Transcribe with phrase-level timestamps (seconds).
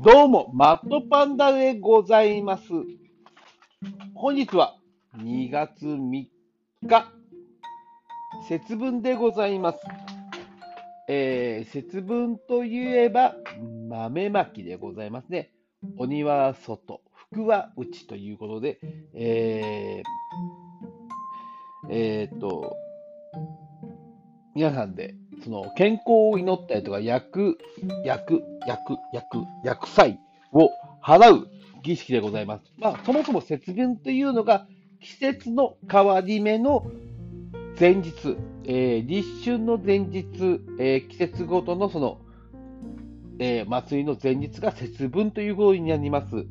[0.00, 2.62] どうも、マットパンダでございます。
[4.14, 4.78] 本日は
[5.16, 6.30] 2月3日、
[8.48, 9.80] 節分でございます。
[11.08, 13.34] えー、節分といえば
[13.88, 15.50] 豆まきでございますね。
[15.96, 17.00] 鬼は外、
[17.32, 18.78] 福は内ということで、
[19.14, 22.76] えー、えー、と、
[24.54, 26.02] 皆さんでその健康
[26.32, 27.58] を祈ったりとか、薬、
[28.04, 30.18] 薬、薬、薬、薬剤
[30.52, 30.70] を
[31.02, 31.48] 払う
[31.82, 32.64] 儀式でございます。
[32.78, 34.66] まあ、そもそも節分というのが、
[35.00, 36.90] 季節の変わり目の
[37.78, 42.20] 前日、えー、立春の前日、えー、季節ごとのその、
[43.38, 46.46] えー、祭りの前日が節分ということになります。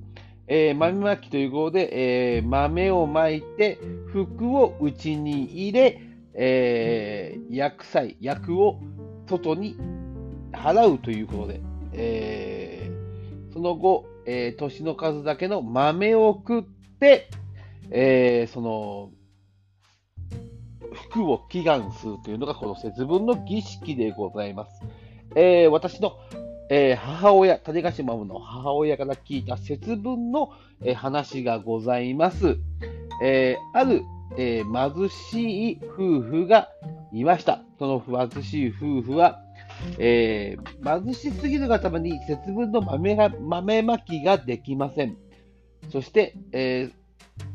[0.47, 6.01] えー、豆まきということで、えー、豆をまいて、服を内に入れ、
[6.39, 8.79] えー、薬剤、薬を
[9.27, 9.75] 外に
[10.51, 11.61] 払うということで、
[11.93, 16.63] えー、その後、えー、年の数だけの豆を食っ
[16.99, 17.29] て、
[17.89, 19.11] えー、その、
[20.93, 24.81] 福を祈願するというのがこの節分の儀式でございます。
[25.35, 26.17] えー、私の、
[26.69, 30.51] えー、母親、種子島の母親から聞いた節分の、
[30.83, 32.57] えー、話がございます。
[33.23, 34.03] えある
[34.37, 36.69] えー、貧しい夫婦が
[37.11, 37.63] いました。
[37.79, 39.41] その貧しい夫婦は、
[39.97, 45.17] えー、貧しすぎるがために節分の豆が豆まきができません。
[45.91, 46.93] そして、えー、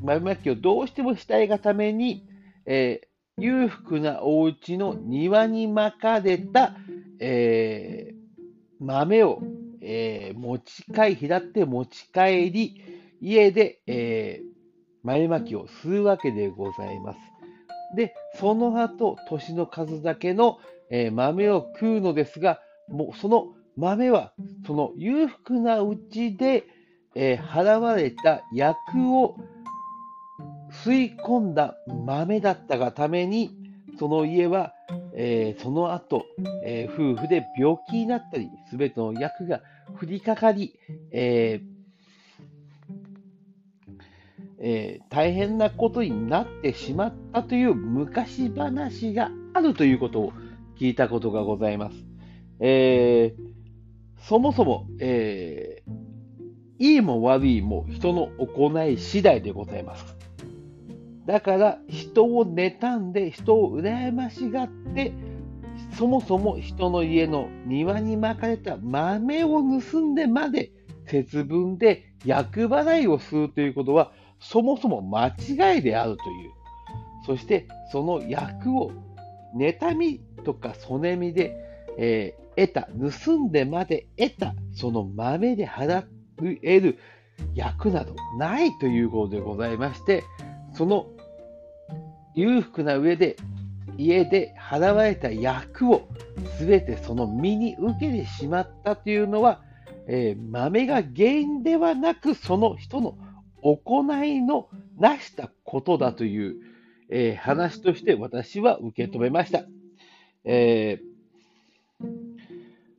[0.02, 2.26] 豆まきをどうしてもしたいがために、
[2.64, 6.76] えー、裕福なお家の庭にまかれた、
[7.18, 8.14] え、
[8.80, 9.42] 豆を、
[9.80, 12.82] え、持ち帰り、拾って持ち帰り、
[13.20, 14.51] 家で、えー、
[15.02, 17.18] 豆まきを吸うわけでございます。
[17.96, 20.58] で、その後、年の数だけの、
[20.90, 24.32] えー、豆を食うのですが、もうその豆は、
[24.66, 26.64] その裕福なうちで、
[27.14, 28.76] えー、払われた薬
[29.14, 29.36] を
[30.84, 33.50] 吸い込んだ豆だったがために、
[33.98, 34.72] その家は、
[35.14, 36.24] えー、その後、
[36.64, 39.60] え、夫婦で病気になったり、すべての薬が
[40.00, 40.74] 降りかかり、
[41.12, 41.71] えー
[44.64, 50.32] えー、大変なことになってしまったという昔話があるということを
[50.78, 51.96] 聞いたことがございます。
[52.60, 60.16] えー、そもそも、えー、いいも悪いも人の行い次第でございます。
[61.26, 65.12] だから人を妬んで人を羨ましがって
[65.96, 70.70] そもそも人の家の庭に巻かれた豆を盗んでまで
[71.06, 76.50] 節分で厄払いをするということはそもそも間違いであるという。
[77.26, 78.92] そして、その役を
[79.56, 81.56] 妬みとかそねみで、
[81.96, 82.88] えー、得た、
[83.24, 86.04] 盗んでまで得た、その豆で払
[86.62, 86.98] える
[87.54, 90.24] 役などないということでございまして、
[90.74, 91.06] その
[92.34, 93.36] 裕福な上で
[93.98, 96.08] 家で払われた役を
[96.58, 99.60] 全てその身に受けてしまったというのは、
[100.08, 103.16] えー、豆が原因ではなくその人の
[103.62, 104.68] 行いの
[104.98, 106.56] なしたことだという、
[107.08, 109.64] えー、話として私は受け止めました。
[110.44, 112.06] えー、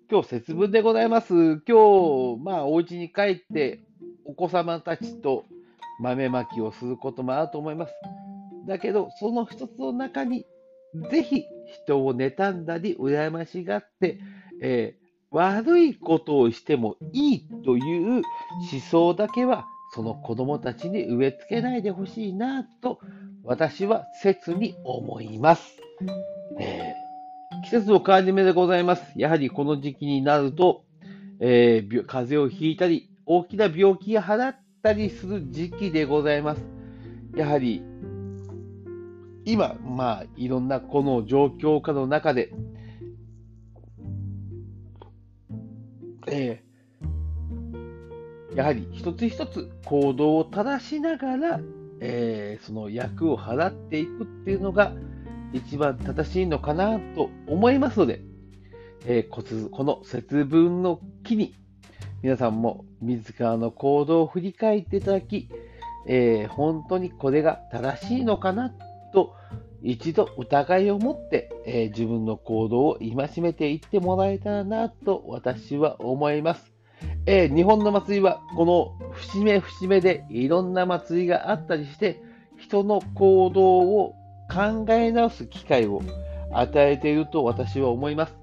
[0.09, 1.33] 今日節分でございます。
[1.33, 3.81] 今日、まあ、お家に帰って
[4.25, 5.45] お子様たちと
[5.99, 7.93] 豆まきをすることもあると思います。
[8.65, 10.45] だけど、その一つの中に、
[11.11, 11.43] ぜひ
[11.85, 14.19] 人を妬んだり、羨ましがって、
[14.61, 15.03] えー、
[15.35, 18.21] 悪いことをしてもいいという
[18.71, 22.99] 思想だけはその子供たちに植え付けないでほしいなと
[23.43, 25.77] 私は切に思います、
[26.59, 29.03] えー、季節の変わり目でございます。
[29.15, 30.83] やはりこの時期になると、
[31.39, 36.63] えー、風邪をひいたり、大きな病気が払ったりする時期でございます。
[37.35, 37.83] やはり
[39.45, 42.53] 今、まあ、いろんなこの状況下の中で、
[46.27, 46.72] えー
[48.55, 51.59] やはり一つ一つ行動を正しながら、
[51.99, 54.93] えー、その役を払っていくっていうのが
[55.53, 58.21] 一番正しいのかなと思いますので、
[59.05, 61.55] えー、この節分の機に
[62.21, 65.49] 皆さんも自らの行動を振り返っていただき、
[66.07, 68.73] えー、本当にこれが正しいのかな
[69.13, 69.35] と
[69.81, 76.72] 一度疑いを持って、えー、自分の行動を戒めていってもらえたらなと私は思います。
[77.25, 82.21] えー、日本の祭りはこの節目節目でいろんな祭りがあったりして
[82.57, 84.15] 人の行動を
[84.51, 86.01] 考え直す機会を
[86.51, 88.35] 与えていると私は思います。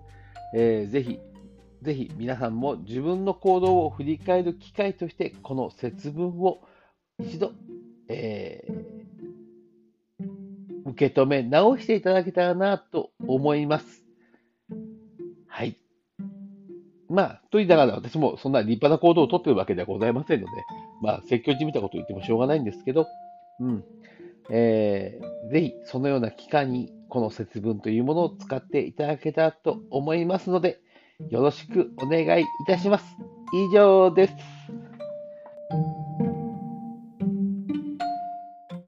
[0.54, 1.20] えー、ぜひ
[1.82, 6.60] ぜひ皆さんも自分の行動を振り返る機会として、この節分を
[7.18, 7.52] 一度、
[8.08, 14.04] えー、受け止め直していただけたらなと思います。
[17.10, 20.52] まあ、と言いながら私もそんな立派な行動をとっているわけではございませんので、
[21.02, 23.06] まあ、説教じみたことを言ってもしょうがないんですけど、
[23.58, 23.84] うん。
[24.50, 30.78] えー、ぜひ、そのような機会に、この節分というものを使っていただけたらと思いますので、
[31.28, 33.04] よろしくお願いいたします。
[33.52, 34.89] 以上です。